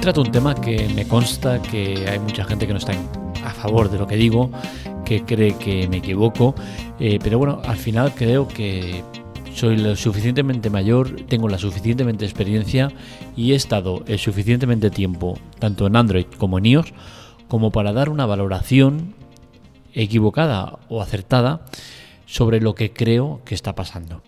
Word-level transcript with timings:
trato 0.00 0.22
un 0.22 0.32
tema 0.32 0.54
que 0.54 0.88
me 0.94 1.06
consta 1.06 1.60
que 1.60 2.08
hay 2.08 2.18
mucha 2.18 2.44
gente 2.44 2.66
que 2.66 2.72
no 2.72 2.78
está 2.78 2.92
a 3.44 3.50
favor 3.50 3.90
de 3.90 3.98
lo 3.98 4.06
que 4.06 4.16
digo, 4.16 4.50
que 5.04 5.24
cree 5.24 5.56
que 5.58 5.88
me 5.88 5.98
equivoco, 5.98 6.54
eh, 6.98 7.18
pero 7.22 7.38
bueno, 7.38 7.60
al 7.64 7.76
final 7.76 8.14
creo 8.14 8.48
que 8.48 9.02
soy 9.54 9.76
lo 9.76 9.94
suficientemente 9.96 10.70
mayor, 10.70 11.16
tengo 11.28 11.48
la 11.48 11.58
suficientemente 11.58 12.24
experiencia 12.24 12.90
y 13.36 13.52
he 13.52 13.54
estado 13.54 14.02
el 14.06 14.18
suficientemente 14.18 14.90
tiempo, 14.90 15.38
tanto 15.58 15.86
en 15.86 15.96
Android 15.96 16.26
como 16.38 16.58
en 16.58 16.66
iOS, 16.66 16.92
como 17.48 17.70
para 17.70 17.92
dar 17.92 18.08
una 18.08 18.26
valoración 18.26 19.14
equivocada 19.92 20.78
o 20.88 21.02
acertada 21.02 21.66
sobre 22.24 22.60
lo 22.60 22.74
que 22.74 22.92
creo 22.92 23.42
que 23.44 23.54
está 23.54 23.74
pasando. 23.74 24.22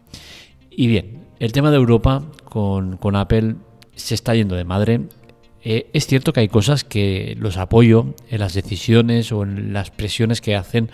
Y 0.70 0.87
bien, 0.87 1.24
el 1.38 1.52
tema 1.52 1.70
de 1.70 1.77
Europa 1.77 2.23
con, 2.45 2.98
Apple 3.16 3.57
se 3.95 4.15
está 4.15 4.34
yendo 4.34 4.57
de 4.57 4.65
madre. 4.65 5.02
Eh, 5.65 5.87
es 5.93 6.07
cierto 6.07 6.33
que 6.33 6.41
hay 6.41 6.48
cosas 6.48 6.84
que 6.84 7.37
los 7.39 7.57
apoyo 7.57 8.15
en 8.30 8.41
las 8.41 8.55
decisiones 8.55 9.30
o 9.33 9.45
en 9.45 9.73
las 9.73 9.91
presiones 9.91 10.41
que 10.41 10.57
hacen 10.57 10.91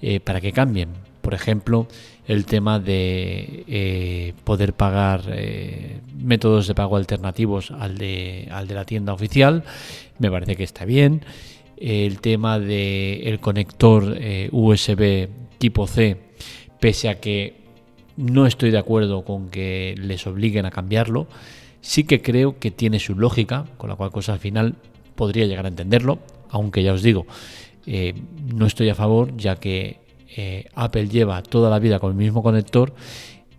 eh, 0.00 0.20
para 0.20 0.40
que 0.40 0.52
cambien. 0.52 0.90
Por 1.22 1.34
ejemplo, 1.34 1.88
el 2.28 2.46
tema 2.46 2.78
de 2.78 3.64
eh, 3.66 4.32
poder 4.44 4.74
pagar 4.74 5.22
métodos 6.16 6.68
de 6.68 6.74
pago 6.74 6.96
alternativos 6.96 7.72
al 7.72 7.98
de, 7.98 8.48
al 8.52 8.68
de 8.68 8.74
la 8.74 8.84
tienda 8.84 9.12
oficial. 9.12 9.64
Me 10.18 10.30
parece 10.30 10.54
que 10.56 10.62
está 10.62 10.84
bien. 10.84 11.22
El 11.76 12.20
tema 12.20 12.58
del 12.58 13.40
conector 13.40 14.16
USB 14.52 15.28
tipo 15.58 15.86
C, 15.86 16.16
pese 16.80 17.08
a 17.08 17.20
que 17.20 17.54
no 18.16 18.46
estoy 18.46 18.70
de 18.70 18.78
acuerdo 18.78 19.24
con 19.24 19.50
que 19.50 19.94
les 19.98 20.26
obliguen 20.26 20.64
a 20.64 20.70
cambiarlo. 20.70 21.26
Sí 21.86 22.02
que 22.02 22.20
creo 22.20 22.58
que 22.58 22.72
tiene 22.72 22.98
su 22.98 23.14
lógica, 23.14 23.64
con 23.76 23.88
la 23.88 23.94
cual 23.94 24.10
cosa 24.10 24.32
al 24.32 24.40
final 24.40 24.74
podría 25.14 25.46
llegar 25.46 25.66
a 25.66 25.68
entenderlo, 25.68 26.18
aunque 26.50 26.82
ya 26.82 26.92
os 26.92 27.00
digo, 27.00 27.26
eh, 27.86 28.12
no 28.52 28.66
estoy 28.66 28.88
a 28.88 28.96
favor, 28.96 29.36
ya 29.36 29.54
que 29.54 30.00
eh, 30.36 30.66
Apple 30.74 31.08
lleva 31.08 31.40
toda 31.44 31.70
la 31.70 31.78
vida 31.78 32.00
con 32.00 32.10
el 32.10 32.16
mismo 32.16 32.42
conector 32.42 32.92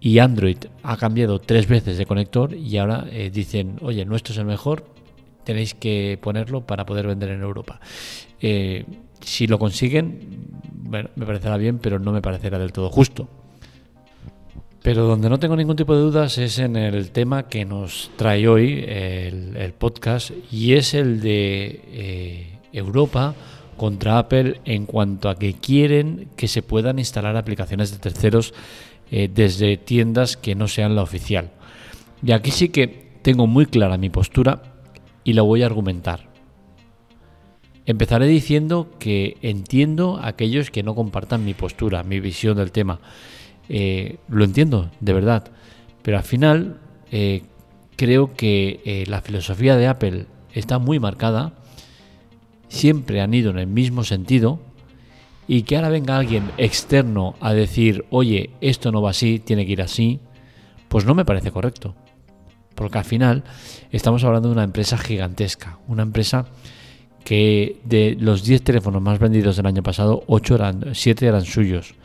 y 0.02 0.20
Android 0.20 0.58
ha 0.83 0.98
cambiado 0.98 1.39
tres 1.39 1.70
veces 1.70 1.98
de 1.98 2.05
conector 2.05 2.53
y 2.53 2.78
ahora 2.78 3.08
eh, 3.09 3.31
dicen, 3.33 3.78
oye, 3.81 4.03
nuestro 4.03 4.33
es 4.33 4.39
el 4.39 4.45
mejor, 4.45 4.83
tenéis 5.45 5.73
que 5.73 6.20
ponerlo 6.22 6.67
para 6.67 6.86
poder 6.86 7.08
vender 7.08 7.30
en 7.30 7.42
Europa. 7.42 7.80
si 9.22 9.48
lo 9.48 9.58
consiguen, 9.58 10.50
bueno, 10.73 11.11
me 11.16 11.25
parecerá 11.25 11.55
bien, 11.55 11.80
pero 11.80 11.98
no 11.98 12.11
me 12.11 12.22
parecerá 12.22 12.59
del 12.59 12.73
todo 12.73 12.89
justo. 12.89 13.30
Pero 14.83 15.06
donde 15.06 15.30
no 15.30 15.39
tengo 15.39 15.56
ningún 15.56 15.75
tipo 15.75 15.95
de 15.95 16.02
dudas 16.02 16.38
es 16.38 16.59
en 16.59 16.75
el 16.75 17.11
tema 17.11 17.47
que 17.47 17.66
nos 17.66 18.11
trae 18.16 18.47
hoy 18.47 18.86
el, 18.88 19.73
podcast 19.78 20.31
y 20.52 20.73
es 20.73 20.94
el 20.94 21.20
de 21.20 21.81
eh, 21.88 22.59
Europa 22.72 23.36
contra 23.75 24.17
Apple 24.17 24.61
en 24.66 24.86
cuanto 24.86 25.30
a 25.30 25.36
que 25.36 25.53
quieren 25.53 26.30
que 26.36 26.48
se 26.48 26.61
puedan 26.61 27.00
instalar 27.00 27.38
aplicaciones 27.38 27.92
de 27.92 27.98
terceros 27.98 28.53
eh, 29.11 29.30
desde 29.33 29.78
tiendas 29.78 30.38
que 30.38 30.55
no 30.55 30.67
sean 30.67 30.95
la 30.95 31.03
oficial. 31.03 31.52
Y 32.25 32.31
aquí 32.31 32.52
sí 32.52 32.70
que 32.70 32.88
tengo 33.22 33.48
muy 33.48 33.66
clara 33.66 33.98
mi 33.98 34.09
postura 34.09 34.61
y 35.23 35.33
la 35.33 35.42
voy 35.42 35.64
a 35.64 35.67
argumentar. 35.67 36.28
Empezaré 37.86 38.28
diciendo 38.28 38.89
que 39.00 39.38
entiendo 39.42 40.17
a 40.17 40.28
aquellos 40.28 40.72
que 40.72 40.83
no 40.83 40.94
compartan 40.94 41.45
mi 41.45 41.53
postura, 41.53 42.03
mi 42.03 42.20
visión 42.20 42.58
del 42.58 42.72
tema 42.72 43.00
eh, 43.70 44.18
lo 44.30 44.44
entiendo, 44.44 44.90
de 45.00 45.14
verdad. 45.14 45.52
Pero 46.02 46.18
al 46.18 46.23
final 46.23 46.78
eh, 47.12 47.44
creo 47.96 48.34
que 48.36 48.82
eh, 48.86 49.04
la 49.08 49.22
filosofía 49.22 49.76
de 49.76 49.88
Apple 49.88 50.26
está 50.54 50.80
muy 50.80 51.00
marcada, 51.00 51.54
siempre 52.70 53.22
han 53.22 53.33
ido 53.33 53.52
en 53.52 53.60
el 53.60 53.67
mismo 53.67 54.04
sentido, 54.04 54.60
y 55.48 55.64
que 55.64 55.77
ahora 55.77 55.89
venga 55.89 56.17
alguien 56.17 56.52
externo 56.58 57.36
a 57.39 57.54
decir, 57.54 58.06
oye, 58.10 58.52
esto 58.60 58.92
no 58.92 59.02
va 59.02 59.11
así, 59.11 59.39
tiene 59.39 59.66
que 59.66 59.72
ir 59.72 59.82
así, 59.82 60.20
pues 60.89 61.06
no 61.06 61.16
me 61.16 61.26
parece 61.26 61.52
correcto. 61.52 61.95
Porque 62.76 62.98
al 62.98 63.06
final 63.06 63.44
estamos 63.92 64.23
hablando 64.23 64.50
de 64.50 64.54
una 64.54 64.64
empresa 64.64 64.98
gigantesca, 64.98 65.80
una 65.88 66.04
empresa 66.04 66.45
que 67.23 67.80
de 67.83 68.16
los 68.20 68.44
10 68.44 68.61
teléfonos 68.61 69.02
más 69.02 69.20
vendidos 69.20 69.58
del 69.58 69.66
año 69.66 69.83
pasado, 69.83 70.23
8 70.27 70.56
eran, 70.56 70.86
7 70.94 71.26
eran 71.26 71.44
suyos 71.44 71.95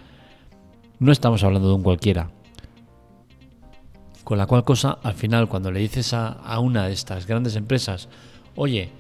no 1.03 1.11
estamos 1.11 1.43
hablando 1.43 1.69
de 1.69 1.75
un 1.75 1.83
cualquiera. 1.83 2.31
Con 4.23 4.39
la 4.39 4.47
cual 4.47 4.63
cosa, 4.63 4.99
al 5.03 5.15
final, 5.15 5.49
cuando 5.49 5.73
le 5.73 5.81
dices 5.81 6.15
a, 6.15 6.59
una 6.61 6.87
de 6.87 6.93
estas 6.93 7.27
grandes 7.27 7.57
empresas, 7.57 8.09
oye, 8.55 8.91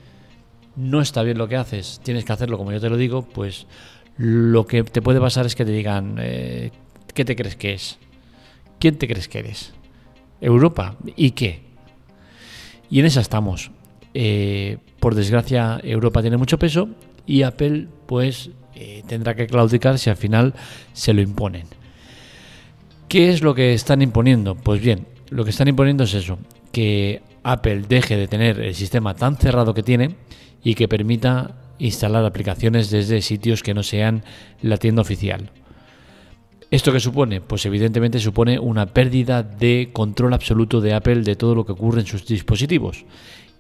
no 0.75 1.01
está 1.01 1.23
bien 1.23 1.39
lo 1.39 1.47
que 1.47 1.55
haces, 1.55 2.01
tienes 2.03 2.25
que 2.25 2.33
hacerlo 2.33 2.59
como 2.59 2.73
yo 2.73 2.81
te 2.81 2.91
lo 2.91 2.97
digo, 2.97 3.23
pues 3.23 3.69
lo 4.17 4.67
que 4.67 4.83
te 4.83 5.01
puede 5.01 5.21
pasar 5.21 5.47
es 5.47 5.55
que 5.55 5.65
te 5.65 5.71
digan, 5.71 6.17
eh, 6.19 6.73
¿qué 7.15 7.25
te 7.25 7.37
crees 7.37 7.55
que 7.55 7.75
es? 7.75 8.01
¿Quién 8.81 8.99
te 8.99 9.07
crees 9.07 9.29
que 9.29 9.39
eres? 9.39 9.73
Europa. 10.41 10.97
¿Y 11.15 11.31
qué? 11.31 11.63
Y 12.91 12.99
en 12.99 13.07
esa 13.07 13.21
estamos. 13.21 13.71
Eh, 14.13 14.79
por 14.99 15.15
desgracia, 15.15 15.81
Europa 15.85 16.21
tiene 16.21 16.37
mucho 16.37 16.59
peso 16.59 16.89
y 17.27 17.43
Apple, 17.43 17.87
pues, 18.07 18.51
eh, 18.75 19.05
tendrá 19.07 19.37
que 19.37 19.47
claudicar 19.47 20.01
si 20.01 20.11
al 20.11 20.17
final 20.17 20.55
se 20.95 21.15
lo 21.15 21.23
imponen. 21.23 21.82
¿Qué 23.13 23.29
es 23.29 23.43
lo 23.43 23.55
que 23.55 23.75
están 23.75 24.01
imponiendo? 24.01 24.55
Pues 24.55 24.81
bien, 24.81 25.07
lo 25.29 25.45
que 25.45 25.51
están 25.51 25.69
imponiendo 25.69 26.05
es 26.05 26.15
eso, 26.15 26.39
que 26.73 27.21
Apple 27.43 27.83
deje 27.87 28.17
de 28.17 28.27
tener 28.27 28.59
el 28.59 28.75
sistema 28.75 29.13
tan 29.13 29.37
cerrado 29.37 29.75
que 29.75 29.83
tiene 29.83 30.15
y 30.65 30.75
que 30.75 30.89
permita 30.89 31.75
instalar 31.79 32.25
aplicaciones 32.25 32.89
desde 32.89 33.21
sitios 33.21 33.63
que 33.63 33.75
no 33.75 33.83
sean 33.83 34.25
la 34.63 34.79
tienda 34.79 35.03
oficial. 35.03 35.51
¿Esto 36.71 36.91
qué 36.91 37.01
supone? 37.01 37.43
Pues 37.43 37.67
evidentemente 37.67 38.19
supone 38.19 38.59
una 38.59 38.87
pérdida 38.87 39.43
de 39.43 39.91
control 39.93 40.33
absoluto 40.33 40.81
de 40.81 40.95
Apple 40.95 41.21
de 41.21 41.37
todo 41.37 41.55
lo 41.55 41.67
que 41.67 41.73
ocurre 41.73 42.01
en 42.01 42.07
sus 42.07 42.25
dispositivos. 42.25 43.05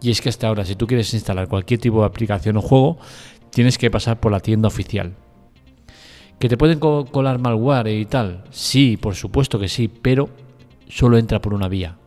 Y 0.01 0.12
es 0.12 0.23
que 0.23 0.31
hasta 0.31 0.49
ahora, 0.49 0.65
si 0.65 0.77
tú 0.77 0.87
quieres 0.87 1.12
instalar 1.12 1.49
cualquier 1.49 1.79
tipo 1.79 2.01
de 2.01 2.07
aplicación 2.07 2.57
o 2.57 2.62
juego, 2.62 2.97
tienes 3.51 3.77
que 3.77 3.91
pasar 3.91 4.19
por 4.19 4.33
la 4.33 4.41
tienda 4.41 4.69
oficial. 4.69 5.12
¿Que 6.43 6.49
te 6.49 6.57
pueden 6.57 6.81
colar 6.81 7.39
malware 7.39 7.87
y 8.01 8.05
tal? 8.05 8.43
Sí, 8.51 8.97
por 8.97 9.15
supuesto 9.15 9.61
que 9.61 9.69
sí, 9.69 9.87
pero 9.87 10.29
solo 10.89 11.17
entra 11.17 11.41
por 11.41 11.55
una 11.55 11.69
vía. 11.69 11.99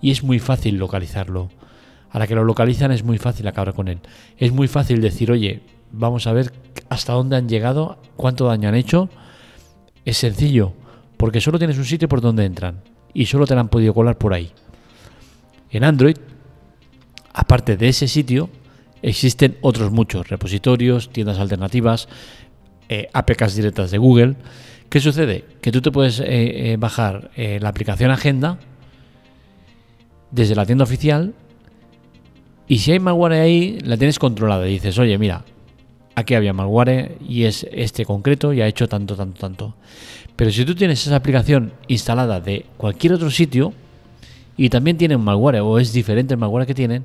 Y 0.00 0.10
es 0.10 0.22
muy 0.22 0.38
fácil 0.38 0.78
localizarlo. 0.78 1.50
A 2.08 2.18
la 2.18 2.26
que 2.26 2.34
lo 2.34 2.44
localizan 2.44 2.92
es 2.92 3.04
muy 3.04 3.18
fácil 3.18 3.46
acabar 3.46 3.74
con 3.74 3.88
él. 3.88 3.98
Es 4.38 4.52
muy 4.52 4.68
fácil 4.68 5.02
decir, 5.02 5.30
oye, 5.30 5.60
vamos 5.92 6.26
a 6.26 6.32
ver 6.32 6.50
hasta 6.88 7.12
dónde 7.12 7.36
han 7.36 7.46
llegado, 7.46 7.98
cuánto 8.16 8.46
daño 8.46 8.70
han 8.70 8.74
hecho. 8.74 9.10
Es 10.06 10.16
sencillo, 10.16 10.72
porque 11.18 11.42
solo 11.42 11.58
tienes 11.58 11.76
un 11.76 11.84
sitio 11.84 12.08
por 12.08 12.22
donde 12.22 12.46
entran 12.46 12.80
y 13.12 13.26
solo 13.26 13.46
te 13.46 13.52
han 13.52 13.68
podido 13.68 13.92
colar 13.92 14.16
por 14.16 14.32
ahí. 14.32 14.50
En 15.68 15.84
Android, 15.84 16.16
aparte 17.34 17.76
de 17.76 17.88
ese 17.90 18.08
sitio, 18.08 18.48
existen 19.02 19.58
otros 19.60 19.92
muchos 19.92 20.26
repositorios, 20.26 21.10
tiendas 21.10 21.38
alternativas, 21.38 22.08
eh, 22.88 23.08
APKs 23.12 23.54
directas 23.54 23.90
de 23.90 23.98
Google. 23.98 24.36
¿Qué 24.88 25.00
sucede? 25.00 25.44
Que 25.60 25.70
tú 25.70 25.82
te 25.82 25.90
puedes 25.90 26.20
eh, 26.20 26.26
eh, 26.28 26.76
bajar 26.78 27.30
la 27.36 27.68
aplicación 27.68 28.10
Agenda 28.10 28.58
desde 30.30 30.54
la 30.54 30.64
tienda 30.64 30.84
oficial 30.84 31.34
y 32.66 32.78
si 32.78 32.92
hay 32.92 32.98
malware 32.98 33.40
ahí, 33.40 33.78
la 33.80 33.96
tienes 33.96 34.18
controlada 34.18 34.68
y 34.68 34.72
dices, 34.72 34.98
oye, 34.98 35.16
mira, 35.18 35.44
aquí 36.14 36.34
había 36.34 36.52
malware 36.52 37.16
y 37.26 37.44
es 37.44 37.66
este 37.72 38.04
concreto 38.04 38.52
y 38.52 38.60
ha 38.60 38.66
hecho 38.66 38.88
tanto, 38.88 39.16
tanto, 39.16 39.40
tanto. 39.40 39.74
Pero 40.36 40.50
si 40.50 40.64
tú 40.64 40.74
tienes 40.74 41.06
esa 41.06 41.16
aplicación 41.16 41.72
instalada 41.88 42.40
de 42.40 42.66
cualquier 42.76 43.14
otro 43.14 43.30
sitio 43.30 43.72
y 44.56 44.68
también 44.68 44.96
tienen 44.96 45.20
malware 45.20 45.60
o 45.60 45.78
es 45.78 45.92
diferente 45.92 46.34
el 46.34 46.40
malware 46.40 46.66
que 46.66 46.74
tienen, 46.74 47.04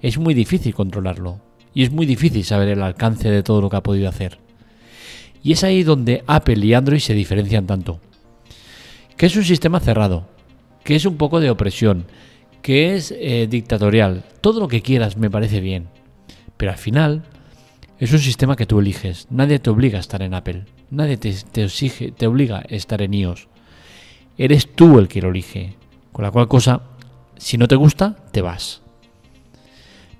es 0.00 0.18
muy 0.18 0.34
difícil 0.34 0.74
controlarlo 0.74 1.40
y 1.74 1.82
es 1.82 1.90
muy 1.90 2.06
difícil 2.06 2.44
saber 2.44 2.68
el 2.68 2.82
alcance 2.82 3.30
de 3.30 3.42
todo 3.42 3.60
lo 3.60 3.68
que 3.68 3.76
ha 3.76 3.82
podido 3.82 4.08
hacer. 4.08 4.38
Y 5.42 5.52
es 5.52 5.64
ahí 5.64 5.82
donde 5.82 6.22
Apple 6.26 6.64
y 6.64 6.74
Android 6.74 7.00
se 7.00 7.14
diferencian 7.14 7.66
tanto. 7.66 8.00
Que 9.16 9.26
es 9.26 9.36
un 9.36 9.44
sistema 9.44 9.80
cerrado, 9.80 10.28
que 10.84 10.96
es 10.96 11.04
un 11.04 11.16
poco 11.16 11.40
de 11.40 11.50
opresión, 11.50 12.06
que 12.62 12.94
es 12.94 13.14
eh, 13.16 13.46
dictatorial. 13.48 14.24
Todo 14.40 14.60
lo 14.60 14.68
que 14.68 14.82
quieras 14.82 15.16
me 15.16 15.30
parece 15.30 15.60
bien. 15.60 15.88
Pero 16.56 16.72
al 16.72 16.78
final 16.78 17.22
es 17.98 18.12
un 18.12 18.18
sistema 18.18 18.56
que 18.56 18.66
tú 18.66 18.80
eliges. 18.80 19.26
Nadie 19.30 19.58
te 19.58 19.70
obliga 19.70 19.98
a 19.98 20.00
estar 20.00 20.22
en 20.22 20.34
Apple. 20.34 20.64
Nadie 20.90 21.16
te, 21.16 21.34
te, 21.52 21.64
exige, 21.64 22.12
te 22.12 22.26
obliga 22.26 22.58
a 22.58 22.62
estar 22.68 23.00
en 23.02 23.14
iOS. 23.14 23.48
Eres 24.36 24.74
tú 24.74 24.98
el 24.98 25.08
que 25.08 25.22
lo 25.22 25.30
elige. 25.30 25.74
Con 26.12 26.24
la 26.24 26.30
cual 26.30 26.48
cosa, 26.48 26.82
si 27.36 27.56
no 27.56 27.68
te 27.68 27.76
gusta, 27.76 28.16
te 28.32 28.42
vas. 28.42 28.82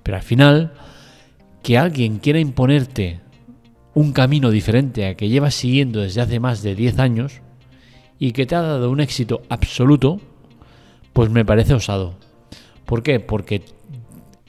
Pero 0.02 0.16
al 0.16 0.22
final, 0.22 0.72
que 1.62 1.78
alguien 1.78 2.18
quiera 2.18 2.38
imponerte 2.38 3.20
un 3.94 4.12
camino 4.12 4.50
diferente 4.50 5.06
a 5.06 5.16
que 5.16 5.28
llevas 5.28 5.54
siguiendo 5.54 6.00
desde 6.00 6.20
hace 6.20 6.40
más 6.40 6.62
de 6.62 6.74
10 6.74 6.98
años 6.98 7.40
y 8.18 8.32
que 8.32 8.46
te 8.46 8.54
ha 8.54 8.62
dado 8.62 8.90
un 8.90 9.00
éxito 9.00 9.42
absoluto, 9.48 10.20
pues 11.12 11.30
me 11.30 11.44
parece 11.44 11.74
osado. 11.74 12.16
¿Por 12.84 13.02
qué? 13.02 13.20
Porque 13.20 13.62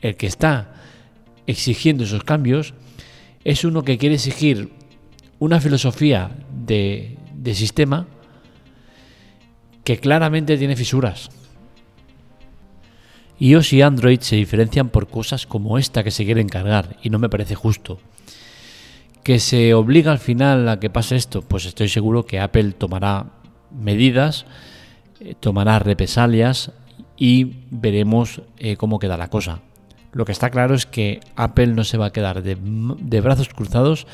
el 0.01 0.15
que 0.15 0.27
está 0.27 0.73
exigiendo 1.47 2.03
esos 2.03 2.23
cambios 2.23 2.73
es 3.43 3.63
uno 3.63 3.83
que 3.83 3.97
quiere 3.97 4.15
exigir 4.15 4.71
una 5.39 5.59
filosofía 5.59 6.31
de, 6.53 7.17
de 7.33 7.55
sistema 7.55 8.07
que 9.83 9.97
claramente 9.97 10.57
tiene 10.57 10.75
fisuras. 10.75 11.29
iOS 13.39 13.73
y 13.73 13.81
Android 13.81 14.19
se 14.19 14.35
diferencian 14.35 14.89
por 14.89 15.07
cosas 15.07 15.47
como 15.47 15.79
esta 15.79 16.03
que 16.03 16.11
se 16.11 16.25
quieren 16.25 16.47
cargar 16.47 16.97
y 17.01 17.09
no 17.09 17.17
me 17.17 17.29
parece 17.29 17.55
justo. 17.55 17.99
¿Que 19.23 19.39
se 19.39 19.73
obliga 19.73 20.11
al 20.11 20.19
final 20.19 20.67
a 20.67 20.79
que 20.79 20.89
pase 20.89 21.15
esto? 21.15 21.41
Pues 21.43 21.65
estoy 21.65 21.89
seguro 21.89 22.25
que 22.25 22.39
Apple 22.39 22.71
tomará 22.71 23.27
medidas, 23.71 24.45
eh, 25.19 25.35
tomará 25.39 25.77
represalias 25.79 26.71
y 27.17 27.65
veremos 27.69 28.41
eh, 28.57 28.77
cómo 28.77 28.97
queda 28.97 29.17
la 29.17 29.29
cosa. 29.29 29.59
Lo 30.11 30.25
que 30.25 30.31
está 30.31 30.49
claro 30.49 30.73
es 30.73 30.85
que 30.87 31.19
Apple 31.35 31.67
no 31.67 31.83
se 31.83 31.97
va 31.97 32.07
a 32.07 32.11
quedar 32.11 32.41
de, 32.41 33.21
brazos 33.21 33.49
cruzados 33.49 34.07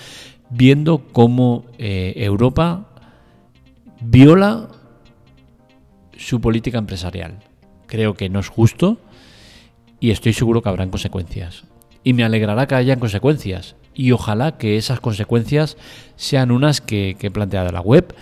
viendo 0.49 0.99
cómo 1.11 1.65
eh, 1.77 2.13
Europa 2.17 2.87
viola 4.01 4.69
su 6.17 6.41
política 6.41 6.77
empresarial. 6.77 7.39
Creo 7.87 8.13
que 8.13 8.29
no 8.29 8.39
es 8.39 8.49
justo 8.49 8.99
y 9.99 10.11
estoy 10.11 10.33
seguro 10.33 10.61
que 10.61 10.69
habrán 10.69 10.89
consecuencias. 10.89 11.63
Y 12.03 12.13
me 12.13 12.23
alegrará 12.23 12.67
que 12.67 12.75
hayan 12.75 12.99
consecuencias. 12.99 13.75
Y 13.97 14.11
ojalá 14.11 14.57
que 14.57 14.77
esas 14.77 14.99
consecuencias 14.99 15.75
sean 16.15 16.51
unas 16.51 16.81
que, 16.81 17.17
que 17.19 17.27
he 17.27 17.31
planteado 17.31 17.67
en 17.67 17.73
la 17.73 17.81
web, 17.81 18.13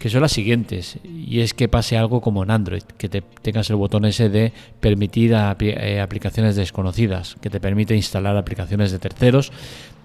que 0.00 0.08
son 0.08 0.22
las 0.22 0.32
siguientes. 0.32 0.98
Y 1.04 1.40
es 1.40 1.52
que 1.52 1.68
pase 1.68 1.98
algo 1.98 2.22
como 2.22 2.42
en 2.42 2.50
Android, 2.50 2.82
que 2.96 3.10
te 3.10 3.20
tengas 3.20 3.68
el 3.68 3.76
botón 3.76 4.06
ese 4.06 4.30
de 4.30 4.52
permitir 4.80 5.32
eh, 5.32 6.00
aplicaciones 6.00 6.56
desconocidas, 6.56 7.36
que 7.42 7.50
te 7.50 7.60
permite 7.60 7.94
instalar 7.94 8.34
aplicaciones 8.36 8.92
de 8.92 8.98
terceros 8.98 9.52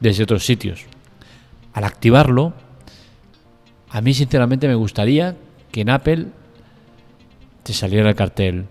desde 0.02 0.24
otros 0.24 0.46
sitios. 0.46 0.82
Al 1.74 1.86
activarlo, 1.86 2.54
a 3.90 4.02
mí 4.02 4.14
sinceramente 4.14 4.68
me 4.68 4.76
gustaría 4.76 5.38
que 5.72 5.82
en 5.82 5.90
Apple 5.90 6.26
te 7.64 7.72
saliera 7.72 8.10
el 8.10 8.16
cartel. 8.16 8.66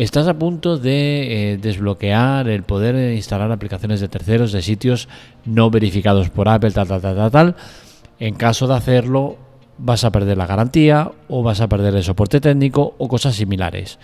Estás 0.00 0.28
a 0.28 0.38
punto 0.38 0.78
de 0.78 1.52
eh, 1.52 1.58
desbloquear 1.58 2.48
el 2.48 2.62
poder 2.62 3.12
instalar 3.14 3.52
aplicaciones 3.52 4.00
de 4.00 4.08
terceros 4.08 4.50
de 4.50 4.62
sitios 4.62 5.10
no 5.44 5.68
verificados 5.68 6.30
por 6.30 6.48
Apple, 6.48 6.70
tal, 6.70 6.88
tal, 6.88 7.02
tal, 7.02 7.16
tal, 7.16 7.30
tal. 7.30 7.56
En 8.18 8.34
caso 8.34 8.66
de 8.66 8.76
hacerlo, 8.76 9.36
vas 9.76 10.04
a 10.04 10.10
perder 10.10 10.38
la 10.38 10.46
garantía 10.46 11.12
o 11.28 11.42
vas 11.42 11.60
a 11.60 11.68
perder 11.68 11.94
el 11.96 12.02
soporte 12.02 12.40
técnico 12.40 12.94
o 12.96 13.08
cosas 13.08 13.34
similares. 13.34 13.98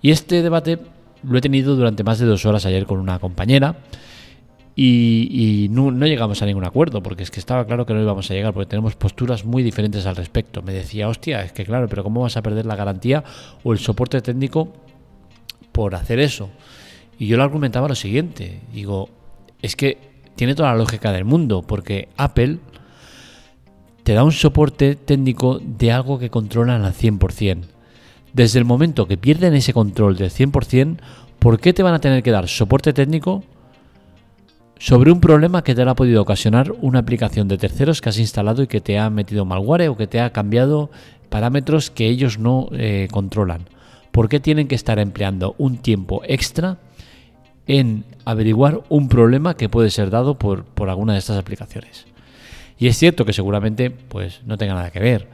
Y 0.00 0.12
este 0.12 0.40
debate 0.40 0.78
lo 1.22 1.36
he 1.36 1.42
tenido 1.42 1.76
durante 1.76 2.04
más 2.04 2.18
de 2.18 2.24
dos 2.24 2.46
horas 2.46 2.64
ayer 2.64 2.86
con 2.86 2.98
una 2.98 3.18
compañera 3.18 3.76
y, 4.74 5.68
no, 5.70 5.90
llegamos 6.06 6.40
a 6.40 6.46
ningún 6.46 6.64
acuerdo, 6.64 7.02
porque 7.02 7.22
es 7.22 7.30
que 7.30 7.40
estaba 7.40 7.66
claro 7.66 7.84
que 7.84 7.92
no 7.92 8.00
íbamos 8.00 8.30
a 8.30 8.34
llegar, 8.34 8.54
porque 8.54 8.70
tenemos 8.70 8.96
posturas 8.96 9.44
muy 9.44 9.62
diferentes 9.62 10.06
al 10.06 10.16
respecto. 10.16 10.62
Me 10.62 10.72
decía, 10.72 11.06
hostia, 11.06 11.42
es 11.42 11.52
que 11.52 11.66
claro, 11.66 11.86
pero 11.86 12.02
¿cómo 12.02 12.22
vas 12.22 12.38
a 12.38 12.42
perder 12.42 12.64
la 12.64 12.76
garantía 12.76 13.22
o 13.62 13.74
el 13.74 13.78
soporte 13.78 14.22
técnico 14.22 14.72
por 15.74 15.96
hacer 15.96 16.20
eso? 16.20 16.48
Y 17.18 17.26
yo 17.26 17.36
le 17.36 17.42
argumentaba 17.42 17.88
lo 17.88 17.96
siguiente, 17.96 18.60
digo, 18.72 19.10
es 19.60 19.74
que 19.74 19.98
tiene 20.36 20.54
toda 20.54 20.70
la 20.70 20.78
lógica 20.78 21.12
del 21.12 21.24
mundo, 21.24 21.62
porque 21.62 22.08
Apple 22.16 22.58
te 24.04 24.14
da 24.14 24.22
un 24.22 24.32
soporte 24.32 24.94
técnico 24.94 25.60
de 25.60 25.90
algo 25.90 26.18
que 26.18 26.30
controlan 26.30 26.84
al 26.84 26.94
100%. 26.94 27.64
Desde 28.32 28.58
el 28.58 28.64
momento 28.64 29.06
que 29.06 29.16
pierden 29.16 29.54
ese 29.54 29.72
control 29.72 30.16
del 30.16 30.30
100%, 30.30 30.98
¿por 31.38 31.58
qué 31.58 31.72
te 31.72 31.82
van 31.82 31.94
a 31.94 32.00
tener 32.00 32.22
que 32.22 32.30
dar 32.30 32.48
soporte 32.48 32.92
técnico 32.92 33.42
sobre 34.78 35.10
un 35.10 35.20
problema 35.20 35.62
que 35.64 35.74
te 35.74 35.82
ha 35.82 35.94
podido 35.94 36.22
ocasionar 36.22 36.72
una 36.82 37.00
aplicación 37.00 37.48
de 37.48 37.58
terceros 37.58 38.00
que 38.00 38.10
has 38.10 38.18
instalado 38.18 38.62
y 38.62 38.66
que 38.66 38.80
te 38.80 38.98
ha 38.98 39.10
metido 39.10 39.44
malware 39.44 39.88
o 39.88 39.96
que 39.96 40.06
te 40.06 40.20
ha 40.20 40.30
cambiado 40.30 40.90
parámetros 41.30 41.90
que 41.90 42.06
ellos 42.06 42.38
no 42.38 42.68
eh, 42.72 43.08
controlan. 43.10 43.66
¿Por 44.14 44.28
qué 44.28 44.38
tienen 44.38 44.68
que 44.68 44.76
estar 44.76 45.00
empleando 45.00 45.56
un 45.58 45.78
tiempo 45.78 46.22
extra 46.24 46.78
en 47.66 48.04
averiguar 48.24 48.82
un 48.88 49.08
problema 49.08 49.56
que 49.56 49.68
puede 49.68 49.90
ser 49.90 50.10
dado 50.10 50.38
por, 50.38 50.64
alguna 50.88 51.14
de 51.14 51.18
estas 51.18 51.36
aplicaciones? 51.36 52.06
Y 52.78 52.86
es 52.86 52.96
cierto 52.96 53.24
que 53.24 53.32
seguramente 53.32 53.90
pues, 53.90 54.42
no 54.46 54.56
tenga 54.56 54.74
nada 54.74 54.92
que 54.92 55.00
ver 55.00 55.26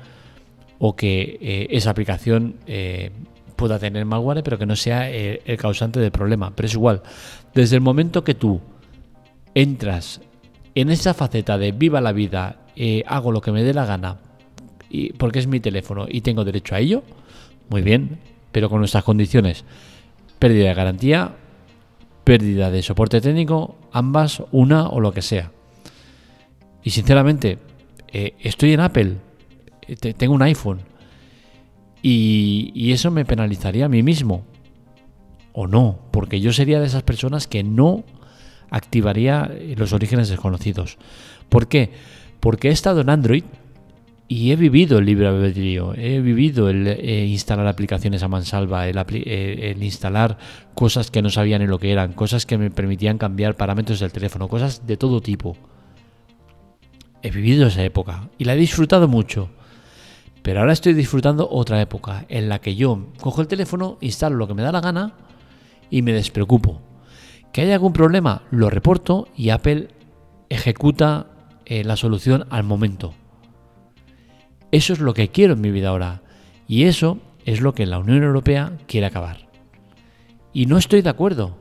o 0.78 0.96
que 0.96 1.36
eh, 1.42 1.66
esa 1.72 1.90
aplicación 1.90 2.56
eh, 2.66 3.10
pueda 3.54 3.78
tener 3.78 4.06
malware 4.06 4.42
pero 4.42 4.56
que 4.56 4.64
no 4.64 4.76
sea 4.76 5.10
el 5.10 5.58
causante 5.58 6.00
del 6.00 6.10
problema. 6.10 6.56
Pero 6.56 6.66
es 6.66 6.72
igual, 6.72 7.02
desde 7.52 7.76
el 7.76 7.82
momento 7.82 8.24
que 8.24 8.32
tú 8.34 8.62
entras 9.54 10.22
en 10.74 10.88
esa 10.88 11.12
faceta 11.12 11.58
de 11.58 11.72
viva 11.72 12.00
la 12.00 12.12
vida, 12.12 12.64
eh, 12.76 13.04
hago 13.06 13.30
lo 13.30 13.42
que 13.42 13.52
me 13.52 13.62
dé 13.62 13.74
la 13.74 13.84
gana, 13.84 14.16
y, 14.88 15.12
porque 15.12 15.38
es 15.38 15.46
mi 15.46 15.60
teléfono 15.60 16.06
y 16.08 16.22
tengo 16.22 16.46
derecho 16.46 16.74
a 16.74 16.78
ello, 16.78 17.02
muy 17.68 17.82
bien, 17.82 18.18
pero 18.52 18.68
con 18.68 18.78
nuestras 18.78 19.04
condiciones. 19.04 19.64
Pérdida 20.38 20.68
de 20.68 20.74
garantía, 20.74 21.32
pérdida 22.24 22.70
de 22.70 22.82
soporte 22.82 23.20
técnico, 23.20 23.76
ambas, 23.92 24.42
una 24.52 24.88
o 24.88 25.00
lo 25.00 25.12
que 25.12 25.22
sea. 25.22 25.52
Y 26.82 26.90
sinceramente, 26.90 27.58
eh, 28.08 28.34
estoy 28.40 28.72
en 28.72 28.80
Apple, 28.80 29.16
eh, 29.86 30.14
tengo 30.14 30.34
un 30.34 30.42
iPhone, 30.42 30.80
y, 32.02 32.72
y 32.74 32.92
eso 32.92 33.10
me 33.10 33.24
penalizaría 33.24 33.86
a 33.86 33.88
mí 33.88 34.02
mismo. 34.02 34.44
O 35.52 35.66
no, 35.66 35.98
porque 36.10 36.40
yo 36.40 36.52
sería 36.52 36.80
de 36.80 36.86
esas 36.86 37.02
personas 37.02 37.46
que 37.46 37.62
no 37.62 38.04
activaría 38.70 39.50
los 39.76 39.92
orígenes 39.92 40.28
desconocidos. 40.28 40.96
¿Por 41.48 41.68
qué? 41.68 41.90
Porque 42.38 42.68
he 42.68 42.72
estado 42.72 43.00
en 43.00 43.10
Android 43.10 43.44
y 44.32 44.52
he 44.52 44.56
vivido 44.56 44.98
el 44.98 45.06
libre 45.06 45.26
albedrío, 45.26 45.92
he 45.96 46.20
vivido 46.20 46.70
el 46.70 46.86
eh, 46.86 47.26
instalar 47.26 47.66
aplicaciones 47.66 48.22
a 48.22 48.28
mansalva, 48.28 48.86
eh, 48.86 49.70
el, 49.72 49.82
instalar 49.82 50.38
cosas 50.72 51.10
que 51.10 51.20
no 51.20 51.30
sabía 51.30 51.58
ni 51.58 51.66
lo 51.66 51.80
que 51.80 51.90
eran, 51.90 52.12
cosas 52.12 52.46
que 52.46 52.56
me 52.56 52.70
permitían 52.70 53.18
cambiar 53.18 53.56
parámetros 53.56 53.98
del 53.98 54.12
teléfono, 54.12 54.46
cosas 54.46 54.86
de 54.86 54.96
todo 54.96 55.20
tipo. 55.20 55.56
He 57.24 57.32
vivido 57.32 57.66
esa 57.66 57.82
época 57.82 58.30
y 58.38 58.44
la 58.44 58.54
he 58.54 58.56
disfrutado 58.56 59.08
mucho. 59.08 59.50
Pero 60.42 60.60
ahora 60.60 60.74
estoy 60.74 60.92
disfrutando 60.94 61.48
otra 61.50 61.82
época 61.82 62.24
en 62.28 62.48
la 62.48 62.60
que 62.60 62.76
yo 62.76 63.08
cojo 63.20 63.40
el 63.40 63.48
teléfono, 63.48 63.98
instalo 64.00 64.36
lo 64.36 64.46
que 64.46 64.54
me 64.54 64.62
da 64.62 64.70
la 64.70 64.80
gana 64.80 65.14
y 65.90 66.02
me 66.02 66.12
despreocupo. 66.12 66.80
¿Que 67.52 67.62
hay 67.62 67.72
algún 67.72 67.92
problema? 67.92 68.42
Lo 68.52 68.70
reporto 68.70 69.26
y 69.36 69.50
Apple 69.50 69.88
ejecuta 70.50 71.26
eh, 71.66 71.82
la 71.82 71.96
solución 71.96 72.46
al 72.48 72.62
momento. 72.62 73.12
Eso 74.72 74.92
es 74.92 75.00
lo 75.00 75.14
que 75.14 75.28
quiero 75.28 75.54
en 75.54 75.60
mi 75.60 75.70
vida 75.70 75.88
ahora. 75.88 76.22
Y 76.68 76.84
eso 76.84 77.18
es 77.44 77.60
lo 77.60 77.74
que 77.74 77.86
la 77.86 77.98
Unión 77.98 78.22
Europea 78.22 78.72
quiere 78.86 79.06
acabar. 79.06 79.48
Y 80.52 80.66
no 80.66 80.78
estoy 80.78 81.02
de 81.02 81.10
acuerdo. 81.10 81.56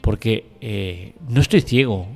Porque 0.00 0.46
eh, 0.60 1.14
no 1.28 1.40
estoy 1.40 1.62
ciego. 1.62 2.06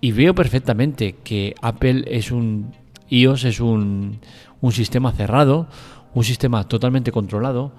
Y 0.00 0.12
veo 0.12 0.34
perfectamente 0.34 1.16
que 1.24 1.54
Apple 1.62 2.04
es 2.06 2.30
un... 2.30 2.72
iOS 3.08 3.44
es 3.44 3.60
un, 3.60 4.18
un 4.60 4.72
sistema 4.72 5.12
cerrado, 5.12 5.68
un 6.14 6.24
sistema 6.24 6.66
totalmente 6.68 7.12
controlado, 7.12 7.72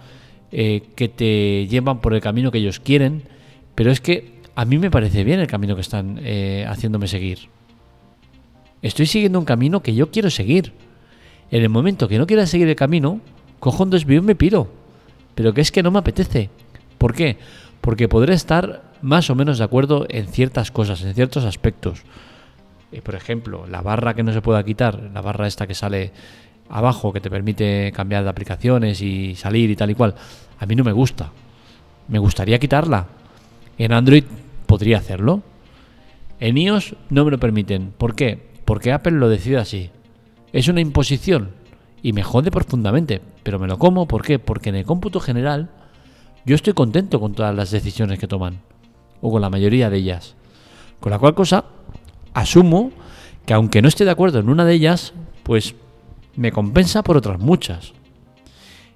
eh, 0.52 0.84
que 0.96 1.10
te 1.10 1.68
llevan 1.68 2.00
por 2.00 2.14
el 2.14 2.22
camino 2.22 2.52
que 2.52 2.60
ellos 2.60 2.80
quieren 2.80 3.24
pero 3.76 3.92
es 3.92 4.02
que 4.02 4.34
a 4.56 4.66
mí 4.66 4.78
me 4.78 4.92
parece 4.92 5.24
bien 5.24 5.40
el 5.40 5.48
camino 5.48 5.76
que 5.76 5.82
están 5.82 6.20
eh, 6.22 6.66
haciéndome 6.68 7.08
seguir. 7.08 7.40
Estoy 8.82 9.06
siguiendo 9.06 9.40
un 9.40 9.46
camino 9.46 9.82
que 9.82 9.96
yo 9.96 10.12
quiero 10.12 10.30
seguir. 10.30 10.74
En 11.54 11.62
el 11.62 11.70
momento 11.70 12.08
que 12.08 12.18
no 12.18 12.26
quiera 12.26 12.48
seguir 12.48 12.68
el 12.68 12.76
camino, 12.76 13.22
cojo 13.60 13.84
un 13.84 13.92
desvío 13.92 14.18
y 14.18 14.24
me 14.24 14.34
piro. 14.34 14.70
Pero 15.36 15.54
que 15.54 15.62
es 15.62 15.72
que 15.72 15.84
no 15.84 15.92
me 15.92 16.00
apetece. 16.00 16.50
¿Por 16.98 17.14
qué? 17.14 17.38
Porque 17.80 18.10
podré 18.10 18.34
estar 18.34 18.82
más 19.04 19.30
o 19.30 19.36
menos 19.36 19.60
de 19.60 19.64
acuerdo 19.64 20.08
en 20.10 20.26
ciertas 20.26 20.72
cosas, 20.72 21.04
en 21.04 21.14
ciertos 21.14 21.46
aspectos. 21.46 22.02
Eh, 22.92 23.04
por 23.04 23.14
ejemplo, 23.14 23.68
la 23.68 23.84
barra 23.84 24.16
que 24.16 24.24
no 24.24 24.34
se 24.34 24.42
pueda 24.42 24.64
quitar, 24.64 25.12
la 25.14 25.22
barra 25.22 25.46
esta 25.46 25.68
que 25.68 25.76
sale 25.76 26.12
abajo, 26.70 27.14
que 27.14 27.22
te 27.22 27.30
permite 27.30 27.92
cambiar 27.92 28.24
de 28.24 28.32
aplicaciones 28.32 29.00
y 29.02 29.36
salir 29.36 29.70
y 29.70 29.76
tal 29.76 29.92
y 29.92 29.94
cual, 29.94 30.16
a 30.58 30.66
mí 30.66 30.76
no 30.76 30.84
me 30.84 30.92
gusta. 30.92 31.30
Me 32.08 32.18
gustaría 32.18 32.58
quitarla, 32.58 33.06
en 33.78 33.94
Android 33.94 34.24
podría 34.66 34.98
hacerlo. 34.98 35.44
En 36.40 36.58
iOS 36.58 36.96
no 37.12 37.24
me 37.26 37.30
lo 37.30 37.38
permiten. 37.38 37.94
¿Por 37.96 38.16
qué? 38.16 38.42
Porque 38.66 38.92
Apple 38.92 39.12
lo 39.12 39.30
decide 39.30 39.58
así. 39.58 39.92
Es 40.54 40.70
una 40.70 40.80
imposición 40.80 41.50
y 42.02 42.14
me 42.14 42.24
jode 42.24 42.52
profundamente, 42.52 43.22
pero 43.44 43.60
me 43.60 43.68
lo 43.68 43.78
como. 43.78 44.08
¿Por 44.08 44.24
qué? 44.24 44.40
Porque 44.40 44.70
en 44.70 44.76
el 44.76 44.86
cómputo 44.86 45.20
general 45.20 45.72
yo 46.46 46.56
estoy 46.56 46.74
contento 46.74 47.20
con 47.20 47.34
todas 47.34 47.56
las 47.56 47.72
decisiones 47.72 48.20
que 48.20 48.28
toman, 48.28 48.60
o 49.22 49.32
con 49.32 49.42
la 49.42 49.50
mayoría 49.50 49.90
de 49.90 49.98
ellas. 49.98 50.36
Con 51.00 51.12
la 51.12 51.20
cual 51.20 51.34
cosa, 51.36 51.66
asumo 52.34 52.92
que 53.46 53.54
aunque 53.54 53.82
no 53.82 53.88
esté 53.88 54.06
de 54.06 54.12
acuerdo 54.12 54.40
en 54.40 54.50
una 54.50 54.64
de 54.64 54.74
ellas, 54.74 55.14
pues 55.44 55.76
me 56.36 56.52
compensa 56.52 57.04
por 57.04 57.18
otras 57.18 57.40
muchas. 57.40 57.94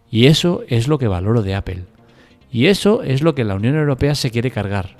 Y 0.09 0.27
eso 0.27 0.63
es 0.67 0.87
lo 0.87 0.97
que 0.97 1.07
valoro 1.07 1.41
de 1.41 1.55
Apple. 1.55 1.85
Y 2.51 2.67
eso 2.67 3.03
es 3.03 3.21
lo 3.21 3.35
que 3.35 3.43
la 3.43 3.55
Unión 3.55 3.75
Europea 3.75 4.15
se 4.15 4.31
quiere 4.31 4.51
cargar. 4.51 4.97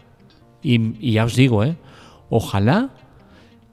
Y, 0.61 1.11
ya 1.11 1.23
os 1.23 1.35
digo, 1.35 1.63
¿eh? 1.63 1.77
Ojalá 2.29 2.89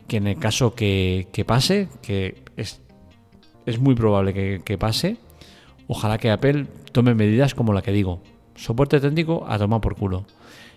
que 0.09 0.19
en 0.19 0.27
el 0.27 0.39
caso 0.39 0.75
que, 0.75 1.45
pase, 1.47 1.89
que 2.03 2.43
es, 2.57 2.81
es 3.67 3.79
muy 3.79 3.95
probable 3.95 4.35
que, 4.35 4.63
que, 4.65 4.79
pase, 4.79 5.17
ojalá 5.87 6.19
que 6.19 6.31
Apple 6.31 6.67
tome 6.93 7.15
medidas 7.15 7.55
como 7.55 7.73
la 7.73 7.83
que 7.83 7.93
digo. 7.93 8.23
Soporte 8.55 9.01
técnico 9.01 9.45
a 9.49 9.59
tomar 9.59 9.81
por 9.81 9.97
culo. 9.97 10.25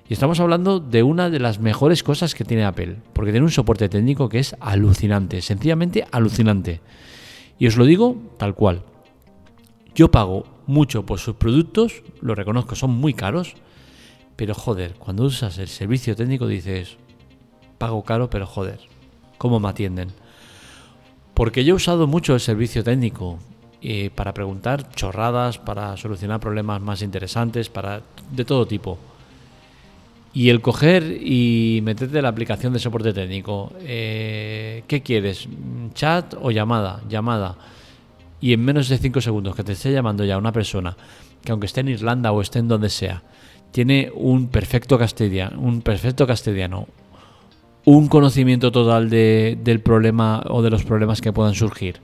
Y 0.10 0.14
estamos 0.14 0.40
hablando 0.40 0.80
de 0.80 1.04
una 1.04 1.30
de 1.30 1.40
las 1.40 1.60
mejores 1.60 2.02
cosas 2.02 2.34
que 2.34 2.46
tiene 2.46 2.64
Apple, 2.64 2.98
porque 3.14 3.32
tiene 3.32 3.46
un 3.46 3.52
soporte 3.52 3.90
técnico 3.90 4.30
que 4.30 4.40
es 4.40 4.56
alucinante, 4.62 5.42
sencillamente 5.42 6.06
alucinante. 6.12 6.80
Y 7.60 7.68
os 7.68 7.76
lo 7.76 7.86
digo 7.86 8.16
tal 8.38 8.56
cual. 8.56 8.84
Yo 9.94 10.10
pago 10.10 10.46
mucho 10.66 11.06
por 11.06 11.20
sus 11.20 11.36
productos, 11.36 12.04
lo 12.22 12.36
reconozco, 12.36 12.76
son 12.76 12.92
muy 12.92 13.14
caros, 13.14 13.56
pero 14.38 14.54
joder, 14.54 14.94
cuando 14.94 15.24
usas 15.24 15.58
el 15.58 15.68
servicio 15.68 16.16
técnico 16.16 16.48
dices, 16.48 16.98
pago 17.78 18.04
caro, 18.04 18.30
pero 18.30 18.46
joder, 18.46 18.80
¿cómo 19.38 19.60
me 19.60 19.70
atienden? 19.70 20.10
Porque 21.34 21.64
yo 21.64 21.74
he 21.74 21.76
usado 21.76 22.08
mucho 22.08 22.34
el 22.34 22.40
servicio 22.40 22.84
técnico 22.84 23.40
eh, 23.82 24.10
para 24.14 24.34
preguntar 24.34 24.90
chorradas, 24.92 25.60
para 25.60 25.96
solucionar 25.98 26.40
problemas 26.40 26.82
más 26.82 27.02
interesantes, 27.04 27.70
para 27.70 28.02
de 28.32 28.44
todo 28.44 28.66
tipo. 28.66 28.98
Y 30.34 30.50
el 30.50 30.62
coger 30.62 31.04
y 31.22 31.80
meterte 31.84 32.22
la 32.22 32.30
aplicación 32.30 32.74
de 32.74 32.80
soporte 32.80 33.14
técnico, 33.14 33.72
eh, 33.82 34.84
¿qué 34.88 35.02
quieres? 35.02 35.48
¿Chat 35.94 36.36
o 36.42 36.52
llamada? 36.52 37.02
Llamada. 37.10 37.56
Y 38.42 38.54
en 38.54 38.64
menos 38.64 38.90
de 38.90 38.98
5 38.98 39.22
segundos 39.22 39.56
que 39.56 39.64
te 39.64 39.72
esté 39.72 39.92
llamando 39.92 40.24
ya 40.26 40.38
una 40.38 40.52
persona, 40.52 40.96
que 41.44 41.52
aunque 41.52 41.66
esté 41.66 41.82
en 41.82 41.90
Irlanda 41.90 42.32
o 42.32 42.42
esté 42.42 42.60
en 42.60 42.68
donde 42.68 42.90
sea, 42.90 43.24
tiene 43.72 44.12
un 44.14 44.48
perfecto 44.48 44.98
castellano, 44.98 45.60
un 45.60 45.82
perfecto 45.82 46.28
castellano, 46.28 46.88
un 47.90 48.10
conocimiento 48.10 48.70
total 48.70 49.10
del 49.10 49.80
problema 49.80 50.44
o 50.50 50.62
de 50.62 50.70
los 50.70 50.84
problemas 50.84 51.22
que 51.22 51.32
puedan 51.32 51.56
surgir. 51.56 52.02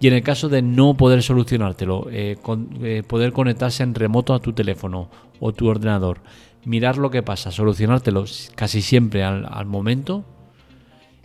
Y 0.00 0.08
en 0.08 0.14
el 0.14 0.24
caso 0.24 0.48
de 0.48 0.60
no 0.60 0.96
poder 0.96 1.22
solucionártelo, 1.22 2.08
eh, 2.10 2.36
eh, 2.82 3.04
poder 3.06 3.32
conectarse 3.32 3.84
en 3.84 3.94
remoto 3.94 4.34
a 4.34 4.40
tu 4.40 4.52
teléfono 4.52 5.08
o 5.38 5.52
tu 5.52 5.68
ordenador, 5.68 6.18
mirar 6.64 6.98
lo 6.98 7.12
que 7.12 7.22
pasa, 7.22 7.52
solucionártelo 7.52 8.24
casi 8.56 8.82
siempre 8.82 9.22
al, 9.22 9.66
momento, 9.66 10.24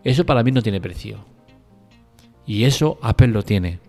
eso 0.03 0.23
para 0.23 0.43
mí 0.43 0.51
no 0.51 0.61
tiene 0.61 0.79
precio. 0.79 1.25
Y 2.45 2.65
eso 2.65 2.99
Apple 3.01 3.29
lo 3.29 3.41
tiene. 3.41 3.79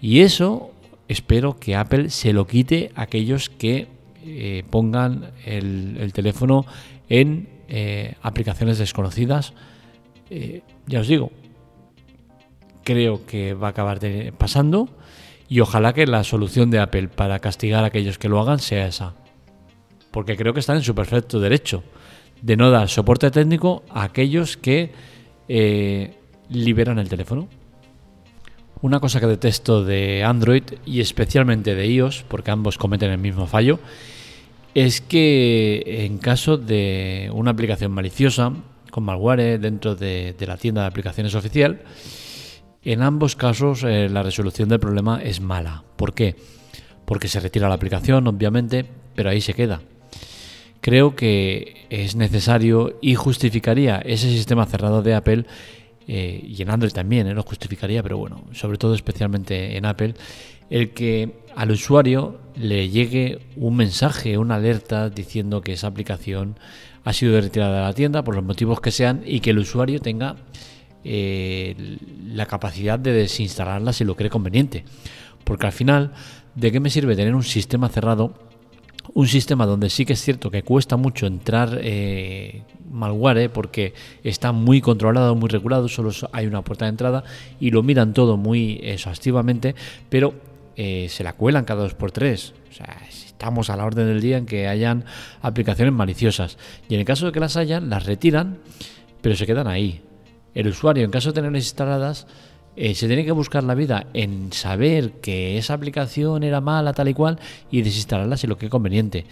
Y 0.00 0.22
eso 0.22 0.72
espero 1.06 1.60
que 1.60 1.76
Apple 1.76 2.10
se 2.10 2.32
lo 2.32 2.48
quite 2.48 2.90
a 2.96 3.02
aquellos 3.02 3.50
que 3.50 3.86
eh, 4.24 4.64
pongan 4.68 5.30
el, 5.44 6.12
teléfono 6.12 6.66
en 7.08 7.61
eh, 7.74 8.16
aplicaciones 8.20 8.76
desconocidas. 8.76 9.54
Eh, 10.28 10.60
ya 10.86 11.00
os 11.00 11.08
digo, 11.08 11.32
creo 12.84 13.24
que 13.24 13.54
va 13.54 13.68
a 13.68 13.70
acabar 13.70 13.98
pasando 14.36 14.88
y 15.48 15.60
ojalá 15.60 15.92
que 15.92 16.06
la 16.06 16.22
solución 16.22 16.70
de 16.70 16.80
Apple 16.80 17.08
para 17.08 17.38
castigar 17.38 17.82
a 17.84 17.88
aquellos 17.88 18.18
que 18.18 18.28
lo 18.28 18.40
hagan 18.40 18.58
sea 18.58 18.86
esa 18.86 19.14
porque 20.12 20.36
creo 20.36 20.54
que 20.54 20.60
están 20.60 20.76
en 20.76 20.82
su 20.84 20.94
perfecto 20.94 21.40
derecho 21.40 21.82
de 22.40 22.56
no 22.56 22.70
dar 22.70 22.88
soporte 22.88 23.30
técnico 23.30 23.82
a 23.88 24.04
aquellos 24.04 24.56
que 24.56 24.92
eh, 25.48 26.14
liberan 26.50 26.98
el 26.98 27.08
teléfono. 27.08 27.48
Una 28.82 29.00
cosa 29.00 29.20
que 29.20 29.26
detesto 29.26 29.84
de 29.84 30.22
Android 30.22 30.64
y 30.84 31.00
especialmente 31.00 31.74
de 31.74 31.86
iOS, 31.86 32.24
porque 32.28 32.50
ambos 32.50 32.78
cometen 32.78 33.10
el 33.10 33.18
mismo 33.18 33.46
fallo, 33.46 33.78
es 34.74 35.00
que 35.00 36.04
en 36.04 36.18
caso 36.18 36.56
de 36.56 37.30
una 37.32 37.50
aplicación 37.50 37.92
maliciosa 37.92 38.52
con 38.90 39.04
malware 39.04 39.58
dentro 39.58 39.94
de, 39.94 40.34
la 40.46 40.56
tienda 40.56 40.82
de 40.82 40.88
aplicaciones 40.88 41.34
oficial, 41.34 41.82
en 42.84 43.02
ambos 43.02 43.36
casos 43.36 43.84
eh, 43.84 44.08
la 44.08 44.22
resolución 44.22 44.68
del 44.68 44.80
problema 44.80 45.22
es 45.22 45.40
mala. 45.40 45.84
¿Por 45.96 46.14
qué? 46.14 46.36
Porque 47.04 47.28
se 47.28 47.40
retira 47.40 47.68
la 47.68 47.74
aplicación, 47.74 48.26
obviamente, 48.26 48.84
pero 49.14 49.30
ahí 49.30 49.40
se 49.40 49.54
queda 49.54 49.80
creo 50.82 51.14
que 51.14 51.86
es 51.88 52.16
necesario 52.16 52.98
y 53.00 53.14
justificaría 53.14 53.98
ese 54.04 54.28
sistema 54.28 54.66
cerrado 54.66 55.00
de 55.00 55.14
Apple 55.14 55.46
eh, 56.06 56.42
y 56.44 56.60
en 56.60 56.70
Android 56.70 56.92
también, 56.92 57.28
eh, 57.28 57.34
lo 57.34 57.44
justificaría, 57.44 58.02
pero 58.02 58.18
bueno, 58.18 58.44
sobre 58.52 58.76
todo 58.76 58.94
especialmente 58.94 59.76
en 59.76 59.86
Apple, 59.86 60.14
el 60.72 60.90
que 60.94 61.34
al 61.54 61.70
usuario 61.70 62.40
le 62.56 62.88
llegue 62.88 63.40
un 63.56 63.76
mensaje, 63.76 64.38
una 64.38 64.54
alerta 64.54 65.10
diciendo 65.10 65.60
que 65.60 65.74
esa 65.74 65.86
aplicación 65.86 66.58
ha 67.04 67.12
sido 67.12 67.38
retirada 67.38 67.76
de 67.76 67.82
la 67.82 67.92
tienda 67.92 68.24
por 68.24 68.34
los 68.34 68.42
motivos 68.42 68.80
que 68.80 68.90
sean 68.90 69.22
y 69.26 69.40
que 69.40 69.50
el 69.50 69.58
usuario 69.58 70.00
tenga 70.00 70.36
eh, 71.04 71.98
la 72.26 72.46
capacidad 72.46 72.98
de 72.98 73.12
desinstalarla 73.12 73.92
si 73.92 74.04
lo 74.04 74.16
cree 74.16 74.30
conveniente. 74.30 74.84
Porque 75.44 75.66
al 75.66 75.72
final, 75.72 76.12
¿de 76.54 76.72
qué 76.72 76.80
me 76.80 76.88
sirve 76.88 77.16
tener 77.16 77.34
un 77.34 77.44
sistema 77.44 77.90
cerrado 77.90 78.32
un 79.14 79.26
sistema 79.26 79.66
donde 79.66 79.90
sí 79.90 80.06
que 80.06 80.12
es 80.12 80.22
cierto 80.22 80.50
que 80.50 80.62
cuesta 80.62 80.96
mucho 80.96 81.26
entrar 81.26 81.76
eh, 81.82 82.62
malware 82.88 83.50
porque 83.50 83.94
está 84.22 84.52
muy 84.52 84.80
controlado, 84.80 85.34
muy 85.34 85.48
regulado, 85.48 85.88
solo 85.88 86.12
hay 86.30 86.46
una 86.46 86.62
puerta 86.62 86.84
de 86.84 86.90
entrada 86.90 87.24
y 87.58 87.72
lo 87.72 87.82
miran 87.82 88.14
todo 88.14 88.36
muy 88.36 88.78
exhaustivamente, 88.80 89.74
pero 90.08 90.51
eh, 90.76 91.06
se 91.08 91.24
la 91.24 91.34
cuelan 91.34 91.64
cada 91.64 91.82
dos 91.82 91.94
por 91.94 92.12
tres. 92.12 92.54
O 92.70 92.72
sea, 92.72 93.02
estamos 93.08 93.70
a 93.70 93.76
la 93.76 93.84
orden 93.84 94.06
del 94.06 94.20
día 94.20 94.38
en 94.38 94.46
que 94.46 94.68
hayan 94.68 95.04
aplicaciones 95.40 95.92
maliciosas. 95.92 96.58
Y 96.88 96.94
en 96.94 97.00
el 97.00 97.06
caso 97.06 97.26
de 97.26 97.32
que 97.32 97.40
las 97.40 97.56
hayan, 97.56 97.90
las 97.90 98.06
retiran, 98.06 98.58
pero 99.20 99.36
se 99.36 99.46
quedan 99.46 99.66
ahí. 99.66 100.02
El 100.54 100.68
usuario, 100.68 101.04
en 101.04 101.10
caso 101.10 101.30
de 101.30 101.34
tenerlas 101.34 101.64
instaladas, 101.64 102.26
eh, 102.76 102.94
se 102.94 103.06
tiene 103.06 103.24
que 103.24 103.32
buscar 103.32 103.64
la 103.64 103.74
vida 103.74 104.06
en 104.14 104.52
saber 104.52 105.12
que 105.20 105.58
esa 105.58 105.74
aplicación 105.74 106.42
era 106.42 106.60
mala, 106.60 106.92
tal 106.92 107.08
y 107.08 107.14
cual, 107.14 107.38
y 107.70 107.82
desinstalarla 107.82 108.36
si 108.36 108.46
lo 108.46 108.56
que 108.56 108.66
es 108.66 108.70
conveniente. 108.70 109.26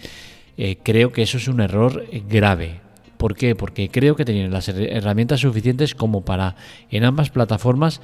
Eh, 0.57 0.77
creo 0.83 1.11
que 1.11 1.23
eso 1.23 1.37
es 1.37 1.47
un 1.47 1.61
error 1.61 2.05
grave. 2.27 2.81
¿Por 3.17 3.35
qué? 3.35 3.55
Porque 3.55 3.89
creo 3.89 4.15
que 4.15 4.25
tienen 4.25 4.51
las 4.51 4.67
herramientas 4.67 5.41
suficientes 5.41 5.93
como 5.93 6.21
para 6.21 6.55
en 6.89 7.03
ambas 7.03 7.29
plataformas 7.29 8.01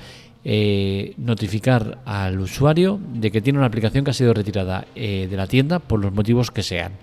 eh, 0.50 1.14
notificar 1.18 2.00
al 2.06 2.40
usuario 2.40 3.00
de 3.14 3.32
que 3.32 3.42
tiene 3.42 3.60
una 3.60 3.68
aplicación 3.68 4.06
que 4.06 4.12
ha 4.12 4.14
sido 4.14 4.34
retirada 4.34 4.88
de 4.96 5.30
la 5.36 5.48
tienda 5.48 5.80
por 5.80 6.00
los 6.00 6.14
motivos 6.14 6.52
que 6.52 6.64
sean. 6.64 6.94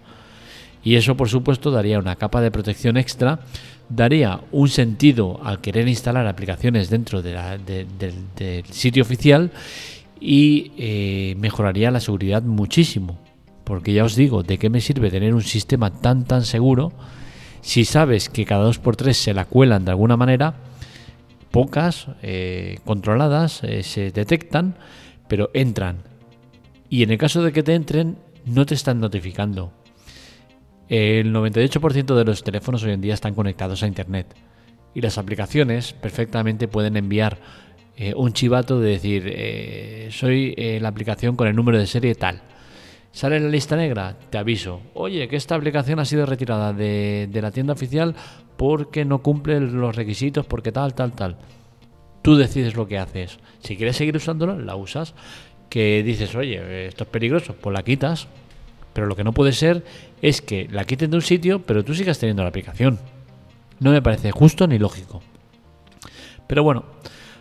Y 0.82 0.96
eso, 0.96 1.16
por 1.16 1.28
supuesto, 1.28 1.70
daría 1.70 1.98
una 1.98 2.16
capa 2.16 2.40
de 2.40 2.50
protección 2.50 2.96
extra 2.96 3.40
daría 3.88 4.40
un 4.52 4.68
sentido 4.68 5.40
al 5.44 5.60
querer 5.60 5.88
instalar 5.88 6.26
aplicaciones 6.26 6.90
dentro 6.90 7.22
de 7.22 7.34
del 7.98 8.64
sitio 8.66 9.02
oficial 9.02 9.50
y 10.20 10.72
eh, 10.78 11.34
mejoraría 11.38 11.90
la 11.90 12.00
seguridad 12.00 12.42
muchísimo. 12.42 13.18
Porque 13.64 13.92
ya 13.92 14.04
os 14.04 14.14
digo, 14.14 14.42
¿de 14.42 14.58
qué 14.58 14.68
me 14.68 14.80
sirve 14.80 15.10
tener 15.10 15.34
un 15.34 15.42
sistema 15.42 15.90
tan 15.90 16.24
tan 16.24 16.44
seguro 16.44 16.92
si 17.62 17.84
sabes 17.84 18.28
que 18.28 18.44
cada 18.44 18.64
dos 18.64 18.78
por 18.78 18.96
tres 18.96 19.16
se 19.16 19.32
la 19.32 19.46
cuelan 19.46 19.84
de 19.84 19.90
alguna 19.92 20.16
manera? 20.16 20.54
Pocas, 21.54 22.08
eh, 22.22 22.78
controladas, 22.84 23.62
eh, 23.62 23.84
se 23.84 24.10
detectan, 24.10 24.74
pero 25.28 25.50
entran. 25.54 25.98
Y 26.88 27.04
en 27.04 27.12
el 27.12 27.16
caso 27.18 27.44
de 27.44 27.52
que 27.52 27.62
te 27.62 27.76
entren, 27.76 28.18
no 28.44 28.66
te 28.66 28.74
están 28.74 28.98
notificando 28.98 29.72
el 30.88 31.32
98% 31.32 32.16
de 32.16 32.24
los 32.24 32.42
teléfonos 32.42 32.82
hoy 32.82 32.90
en 32.90 33.00
día 33.00 33.14
están 33.14 33.36
conectados 33.36 33.84
a 33.84 33.86
Internet 33.86 34.34
y 34.96 35.00
las 35.00 35.16
aplicaciones 35.16 35.92
perfectamente 35.92 36.66
pueden 36.66 36.96
enviar 36.96 37.38
eh, 37.96 38.14
un 38.16 38.32
chivato 38.32 38.80
de 38.80 38.90
decir, 38.90 40.12
soy 40.12 40.56
la 40.80 40.88
aplicación 40.88 41.36
con 41.36 41.46
el 41.46 41.54
número 41.54 41.78
de 41.78 41.86
serie 41.86 42.16
tal. 42.16 42.42
Sale 43.14 43.36
en 43.36 43.44
la 43.44 43.48
lista 43.48 43.76
negra, 43.76 44.16
te 44.28 44.38
aviso, 44.38 44.80
oye, 44.92 45.28
que 45.28 45.36
esta 45.36 45.54
aplicación 45.54 46.00
ha 46.00 46.04
sido 46.04 46.26
retirada 46.26 46.72
de, 46.72 47.28
de 47.30 47.42
la 47.42 47.52
tienda 47.52 47.72
oficial 47.72 48.16
porque 48.56 49.04
no 49.04 49.22
cumple 49.22 49.60
los 49.60 49.94
requisitos, 49.94 50.44
porque 50.46 50.72
tal, 50.72 50.94
tal, 50.94 51.12
tal. 51.12 51.36
Tú 52.22 52.34
decides 52.34 52.74
lo 52.74 52.88
que 52.88 52.98
haces. 52.98 53.38
Si 53.60 53.76
quieres 53.76 53.94
seguir 53.94 54.16
usándola, 54.16 54.56
la 54.56 54.74
usas. 54.74 55.14
Que 55.68 56.02
dices, 56.02 56.34
oye, 56.34 56.88
esto 56.88 57.04
es 57.04 57.10
peligroso, 57.10 57.54
pues 57.60 57.72
la 57.72 57.84
quitas, 57.84 58.26
pero 58.92 59.06
lo 59.06 59.14
que 59.14 59.22
no 59.22 59.32
puede 59.32 59.52
ser 59.52 59.84
es 60.20 60.42
que 60.42 60.68
la 60.72 60.84
quiten 60.84 61.12
de 61.12 61.16
un 61.16 61.22
sitio, 61.22 61.62
pero 61.62 61.84
tú 61.84 61.94
sigas 61.94 62.18
teniendo 62.18 62.42
la 62.42 62.48
aplicación. 62.48 62.98
No 63.78 63.92
me 63.92 64.02
parece 64.02 64.32
justo 64.32 64.66
ni 64.66 64.78
lógico. 64.78 65.22
Pero 66.48 66.64
bueno, 66.64 66.84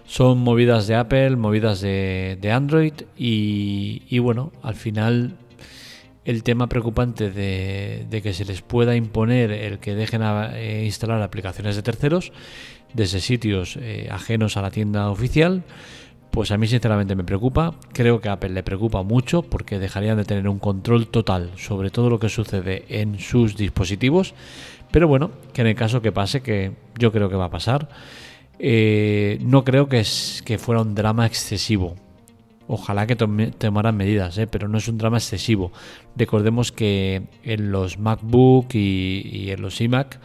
son 0.06 0.38
movidas 0.38 0.86
de 0.86 0.96
Apple, 0.96 1.36
movidas 1.36 1.82
de, 1.82 2.52
Android 2.54 2.94
y, 3.18 4.20
bueno, 4.20 4.52
al 4.62 4.76
final 4.76 5.38
el 6.26 6.44
tema 6.44 6.68
preocupante 6.68 7.32
de, 7.32 8.22
que 8.22 8.34
se 8.34 8.46
les 8.46 8.62
pueda 8.62 8.96
imponer 8.96 9.52
el 9.52 9.80
que 9.80 9.96
dejen 9.96 10.22
eh, 10.24 10.84
instalar 10.86 11.22
aplicaciones 11.22 11.76
de 11.76 11.84
terceros 11.84 12.32
desde 12.94 13.20
sitios 13.20 13.78
eh, 13.82 14.08
ajenos 14.12 14.56
a 14.56 14.62
la 14.62 14.72
tienda 14.72 15.10
oficial, 15.10 15.64
pues 16.32 16.52
a 16.52 16.58
mí 16.58 16.68
sinceramente 16.68 17.16
me 17.16 17.24
preocupa. 17.24 17.76
Creo 17.92 18.22
que 18.22 18.30
a 18.30 18.34
Apple 18.34 18.50
le 18.50 18.64
preocupa 18.64 19.04
mucho 19.04 19.44
porque 19.44 19.80
dejarían 19.80 20.18
de 20.18 20.26
tener 20.26 20.48
un 20.48 20.60
control 20.60 21.08
total 21.08 21.52
sobre 21.58 21.90
todo 21.90 22.10
lo 22.10 22.20
que 22.20 22.30
sucede 22.30 22.86
en 22.90 23.20
sus 23.20 23.56
dispositivos. 23.56 24.34
Pero 24.92 25.08
bueno, 25.08 25.32
que 25.54 25.62
en 25.62 25.68
el 25.68 25.76
caso 25.76 26.02
que 26.02 26.12
pase, 26.12 26.42
que 26.42 26.72
yo 26.98 27.12
creo 27.12 27.30
que 27.30 27.36
va 27.36 27.46
a 27.46 27.50
pasar, 27.50 27.90
eh, 28.60 29.40
no 29.42 29.64
creo 29.64 29.90
que, 29.90 30.00
es, 30.00 30.44
que 30.46 30.58
fuera 30.58 30.82
un 30.82 30.96
drama 30.96 31.26
excesivo. 31.26 31.96
Ojalá 32.68 33.06
que 33.08 33.16
tomaran 33.16 33.98
medidas, 33.98 34.38
¿eh? 34.38 34.48
pero 34.48 34.68
no 34.68 34.78
es 34.78 34.88
un 34.88 34.98
drama 34.98 35.18
excesivo. 35.18 35.72
Recordemos 36.16 36.72
que 36.72 37.24
en 37.44 37.72
los 37.72 38.00
MacBook 38.00 38.74
y 38.74 39.50
en 39.52 39.62
los 39.62 39.82
iMac 39.82 40.20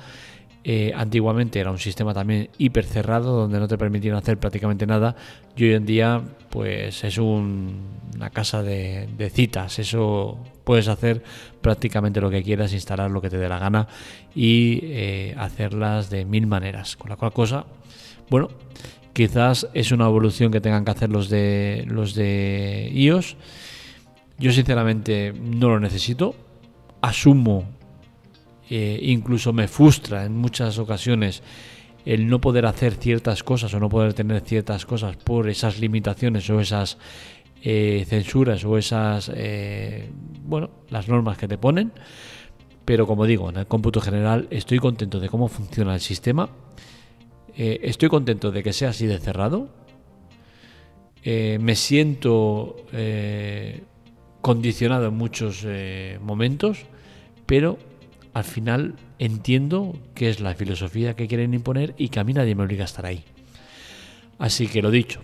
eh, 0.71 0.93
antiguamente 0.95 1.61
era 1.61 1.71
un 1.71 1.79
sistema 1.79 2.13
también 2.13 2.51
hiper 2.59 2.85
cerrado 2.85 3.35
donde 3.35 3.59
no 3.59 3.69
te 3.69 3.79
permitían 3.79 4.17
hacer 4.17 4.39
prácticamente 4.39 4.87
nada 4.87 5.17
y 5.57 5.65
hoy 5.65 5.75
en 5.75 5.87
día 5.87 6.21
pues 6.51 7.05
es 7.05 7.17
una 7.17 8.29
casa 8.33 8.63
de, 8.63 9.31
citas, 9.33 9.79
eso 9.79 10.37
puedes 10.65 10.89
hacer 10.89 11.23
prácticamente 11.63 12.21
lo 12.21 12.29
que 12.29 12.43
quieras, 12.43 12.75
instalar 12.75 13.11
lo 13.11 13.23
que 13.23 13.31
te 13.31 13.39
dé 13.39 13.49
la 13.49 13.59
gana 13.59 13.89
y 14.35 14.81
eh, 14.83 15.35
hacerlas 15.39 16.11
de 16.11 16.27
mil 16.27 16.47
maneras, 16.47 16.97
con 16.97 17.09
la 17.09 17.17
cual 17.17 17.33
cosa, 17.33 17.65
bueno, 18.29 18.49
quizás 19.19 19.67
es 19.75 19.91
una 19.91 20.07
evolución 20.07 20.53
que 20.53 20.61
tengan 20.61 20.85
que 20.85 20.93
hacer 20.93 21.11
los 21.11 21.29
de, 21.29 21.85
los 21.89 22.15
de 22.15 22.89
iOS. 22.95 23.37
Yo 24.39 24.53
sinceramente 24.53 25.33
no 25.33 25.71
lo 25.71 25.81
necesito, 25.81 26.37
asumo 27.01 27.65
eh, 28.71 29.01
incluso 29.03 29.53
me 29.53 29.67
frustra 29.67 30.25
en 30.25 30.37
muchas 30.37 30.79
ocasiones 30.79 31.43
el 32.05 32.29
no 32.29 32.41
poder 32.41 32.65
hacer 32.65 32.95
ciertas 32.95 33.43
cosas 33.43 33.75
o 33.75 33.81
no 33.81 33.89
poder 33.89 34.15
tener 34.15 34.41
ciertas 34.43 34.87
cosas 34.87 35.17
por 35.17 35.49
esas 35.49 35.81
limitaciones 35.81 36.49
o 36.49 36.61
esas 36.61 36.97
eh, 37.65 38.07
censuras 38.09 38.65
o 38.65 38.79
esas, 38.79 39.33
eh, 39.35 40.13
bueno, 40.45 40.71
las 40.91 41.09
normas 41.09 41.39
que 41.39 41.49
te 41.49 41.59
ponen. 41.59 41.91
Pero 42.85 43.05
como 43.09 43.27
digo, 43.27 43.51
en 43.51 43.57
el 43.57 43.67
cómputo 43.67 44.01
general 44.01 44.47
estoy 44.51 44.79
contento 44.79 45.19
de 45.19 45.29
cómo 45.29 45.49
funciona 45.49 45.95
el 45.95 46.01
sistema. 46.01 46.49
Estoy 47.59 48.09
contento 48.09 48.53
de 48.53 48.63
que 48.63 48.73
sea 48.73 48.91
así 48.91 49.07
de 49.07 49.19
cerrado. 49.19 49.69
me 51.25 51.75
siento 51.75 52.77
condicionado 54.41 55.09
en 55.09 55.15
muchos 55.15 55.67
momentos, 56.23 56.87
pero 57.47 57.79
al 58.33 58.45
final 58.45 58.95
entiendo 59.19 59.99
que 60.15 60.31
es 60.31 60.41
la 60.41 60.55
filosofía 60.55 61.15
que 61.15 61.27
quieren 61.27 61.55
imponer 61.55 61.95
y 61.99 62.09
que 62.09 62.21
a 62.21 62.25
mí 62.25 62.33
nadie 62.33 62.55
me 62.55 62.63
obliga 62.63 62.85
a 62.85 62.87
estar 62.87 63.05
ahí. 63.05 63.25
Así 64.39 64.69
que 64.69 64.81
lo 64.81 64.91
dicho, 64.91 65.21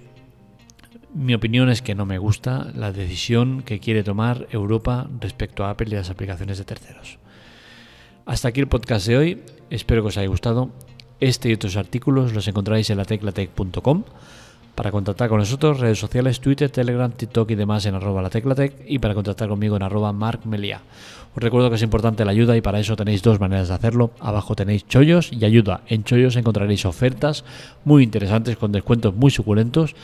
mi 1.14 1.34
opinión 1.34 1.70
es 1.70 1.80
que 1.80 1.94
no 1.94 2.06
me 2.06 2.18
gusta 2.18 2.72
la 2.74 2.92
decisión 2.92 3.62
que 3.62 3.78
quiere 3.78 4.02
tomar 4.02 4.48
Europa 4.50 5.08
respecto 5.20 5.64
a 5.64 5.70
Apple 5.70 5.88
y 5.90 5.94
las 5.94 6.10
aplicaciones 6.10 6.58
de 6.58 6.64
terceros. 6.64 7.18
Hasta 8.26 8.48
aquí 8.48 8.60
el 8.60 8.68
podcast 8.68 9.06
de 9.06 9.16
hoy, 9.16 9.42
espero 9.70 10.02
que 10.02 10.08
os 10.08 10.16
haya 10.16 10.28
gustado. 10.28 10.72
Este 11.21 11.49
y 11.49 11.54
otros 11.54 11.76
artículos 11.76 12.33
los 12.33 12.47
encontráis 12.49 12.90
en 12.90 12.99
lateclatec.com. 12.99 14.04
Para 14.75 14.90
contactar 14.90 15.28
con 15.28 15.38
nosotros, 15.38 15.78
redes 15.78 16.00
sociales, 16.00 16.40
Twitter, 16.40 16.68
Telegram, 16.68 17.11
TikTok 17.11 17.49
y 17.52 17.54
demás 17.54 17.87
en 17.87 17.94
arroba 17.94 18.23
lateclatec 18.23 18.75
y 18.87 18.99
para 18.99 19.14
contactar 19.14 19.49
conmigo 19.49 19.76
en 19.76 19.85
arroba 19.85 20.12
markmelia. 20.12 20.83
Os 21.37 21.42
recuerdo 21.42 21.68
que 21.71 21.76
es 21.76 21.83
importante 21.83 22.25
la 22.25 22.33
ayuda 22.33 22.56
y 22.56 22.61
para 22.61 22.80
eso 22.80 22.97
tenéis 22.97 23.23
dos 23.23 23.38
maneras 23.38 23.68
de 23.68 23.75
hacerlo. 23.75 24.11
Abajo 24.18 24.56
tenéis 24.56 24.87
chollos 24.88 25.33
y 25.33 25.44
ayuda. 25.44 25.83
En 25.87 26.02
chollos 26.02 26.35
encontraréis 26.35 26.85
ofertas 26.87 27.44
muy 27.85 28.02
interesantes 28.02 28.56
con 28.56 28.73
descuentos 28.73 29.14
muy 29.14 29.30
suculentos 29.30 29.94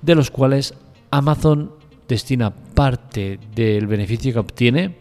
de 0.00 0.14
los 0.14 0.30
cuales 0.30 0.74
Amazon 1.10 1.72
destina 2.08 2.50
parte 2.50 3.38
del 3.54 3.86
beneficio 3.86 4.32
que 4.32 4.38
obtiene, 4.38 4.96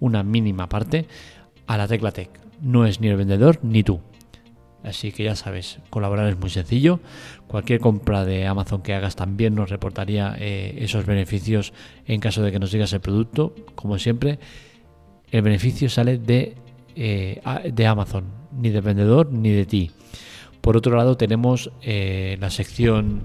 una 0.00 0.22
mínima 0.22 0.68
parte, 0.68 1.06
a 1.66 1.78
la 1.78 1.88
Teclatec. 1.88 2.28
No 2.60 2.84
es 2.84 3.00
ni 3.00 3.08
el 3.08 3.16
vendedor 3.16 3.58
ni 3.62 3.82
tú. 3.82 4.00
Así 4.82 5.10
que 5.10 5.24
ya 5.24 5.34
sabes, 5.34 5.78
colaborar 5.90 6.28
es 6.28 6.38
muy 6.38 6.50
sencillo. 6.50 7.00
Cualquier 7.48 7.80
compra 7.80 8.24
de 8.24 8.46
Amazon 8.46 8.82
que 8.82 8.94
hagas 8.94 9.16
también 9.16 9.54
nos 9.54 9.68
reportaría 9.68 10.36
eh, 10.38 10.76
esos 10.78 11.06
beneficios 11.06 11.72
en 12.06 12.20
caso 12.20 12.42
de 12.42 12.52
que 12.52 12.58
nos 12.58 12.70
digas 12.70 12.92
el 12.92 13.00
producto. 13.00 13.54
Como 13.74 13.98
siempre, 13.98 14.38
el 15.32 15.42
beneficio 15.42 15.88
sale 15.88 16.18
de, 16.18 16.54
eh, 16.94 17.40
de 17.72 17.86
Amazon, 17.86 18.26
ni 18.52 18.70
del 18.70 18.82
vendedor 18.82 19.32
ni 19.32 19.50
de 19.50 19.66
ti. 19.66 19.90
Por 20.60 20.76
otro 20.76 20.96
lado, 20.96 21.16
tenemos 21.16 21.70
eh, 21.82 22.36
la 22.40 22.50
sección 22.50 23.22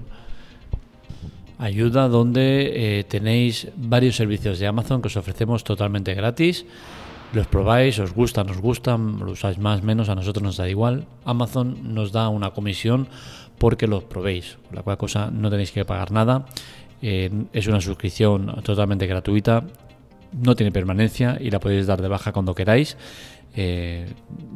ayuda 1.58 2.08
donde 2.08 3.06
tenéis 3.08 3.68
varios 3.76 4.16
servicios 4.16 4.58
de 4.58 4.66
Amazon 4.66 5.00
que 5.00 5.06
os 5.06 5.16
ofrecemos 5.16 5.62
totalmente 5.62 6.12
gratis 6.12 6.66
los 7.32 7.46
probáis, 7.46 7.98
os 7.98 8.12
gustan, 8.12 8.50
os 8.50 8.58
gustan, 8.58 9.20
lo 9.20 9.32
usáis 9.32 9.58
más, 9.58 9.82
menos, 9.82 10.08
a 10.08 10.14
nosotros 10.14 10.42
nos 10.42 10.56
da 10.56 10.68
igual. 10.68 11.06
Amazon 11.24 11.94
nos 11.94 12.12
da 12.12 12.28
una 12.28 12.50
comisión 12.50 13.08
porque 13.58 13.86
los 13.86 14.04
probéis, 14.04 14.58
la 14.70 14.82
cual 14.82 14.98
cosa 14.98 15.30
no 15.30 15.50
tenéis 15.50 15.72
que 15.72 15.84
pagar 15.84 16.12
nada. 16.12 16.46
Eh, 17.00 17.30
es 17.52 17.66
una 17.66 17.80
suscripción 17.80 18.62
totalmente 18.62 19.06
gratuita, 19.06 19.64
no 20.32 20.54
tiene 20.54 20.72
permanencia 20.72 21.38
y 21.40 21.50
la 21.50 21.58
podéis 21.58 21.86
dar 21.86 22.00
de 22.02 22.08
baja 22.08 22.32
cuando 22.32 22.54
queráis 22.54 22.96
eh, 23.54 24.06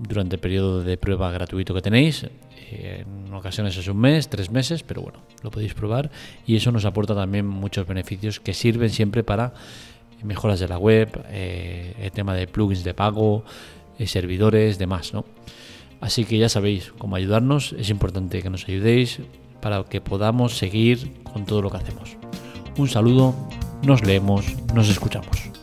durante 0.08 0.36
el 0.36 0.40
periodo 0.40 0.82
de 0.82 0.96
prueba 0.96 1.30
gratuito 1.30 1.74
que 1.74 1.82
tenéis. 1.82 2.26
Eh, 2.70 3.04
en 3.26 3.32
ocasiones 3.32 3.76
es 3.76 3.88
un 3.88 3.98
mes, 3.98 4.28
tres 4.28 4.50
meses, 4.50 4.82
pero 4.82 5.02
bueno, 5.02 5.20
lo 5.42 5.50
podéis 5.50 5.74
probar 5.74 6.10
y 6.46 6.56
eso 6.56 6.72
nos 6.72 6.84
aporta 6.84 7.14
también 7.14 7.46
muchos 7.46 7.86
beneficios 7.86 8.40
que 8.40 8.54
sirven 8.54 8.90
siempre 8.90 9.22
para 9.22 9.54
mejoras 10.22 10.60
de 10.60 10.68
la 10.68 10.78
web, 10.78 11.24
eh, 11.28 11.94
el 12.00 12.12
tema 12.12 12.34
de 12.34 12.46
plugins 12.46 12.84
de 12.84 12.94
pago, 12.94 13.44
eh, 13.98 14.06
servidores, 14.06 14.78
demás, 14.78 15.12
¿no? 15.12 15.24
Así 16.00 16.24
que 16.24 16.38
ya 16.38 16.48
sabéis 16.48 16.92
cómo 16.98 17.16
ayudarnos, 17.16 17.74
es 17.78 17.90
importante 17.90 18.42
que 18.42 18.50
nos 18.50 18.68
ayudéis 18.68 19.20
para 19.60 19.84
que 19.84 20.00
podamos 20.00 20.56
seguir 20.58 21.22
con 21.22 21.46
todo 21.46 21.62
lo 21.62 21.70
que 21.70 21.78
hacemos. 21.78 22.16
Un 22.76 22.88
saludo, 22.88 23.34
nos 23.82 24.04
leemos, 24.04 24.44
nos 24.74 24.88
escuchamos. 24.88 25.55